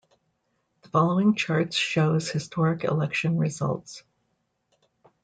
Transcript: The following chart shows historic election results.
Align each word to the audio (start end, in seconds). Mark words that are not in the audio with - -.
The 0.81 0.89
following 0.89 1.35
chart 1.35 1.75
shows 1.75 2.31
historic 2.31 2.83
election 2.85 3.37
results. 3.37 4.01